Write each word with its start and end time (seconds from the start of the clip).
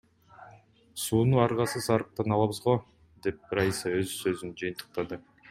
Сууну 1.03 1.41
аргасыз 1.45 1.85
арыктан 1.97 2.35
алабыз 2.37 2.59
го,— 2.65 2.75
деп 3.27 3.55
Раиса 3.59 3.95
өз 4.01 4.17
сөзүн 4.25 4.57
жыйынтыктады. 4.63 5.25